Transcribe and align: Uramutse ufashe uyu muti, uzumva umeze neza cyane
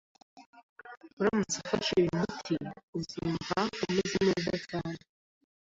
Uramutse 1.19 1.55
ufashe 1.63 1.91
uyu 2.01 2.17
muti, 2.19 2.55
uzumva 2.97 3.59
umeze 3.85 4.17
neza 4.27 4.53
cyane 4.67 4.99